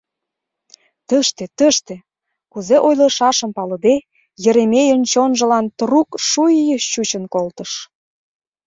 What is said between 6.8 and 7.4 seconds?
чучын